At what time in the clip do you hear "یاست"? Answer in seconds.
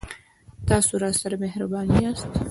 2.03-2.29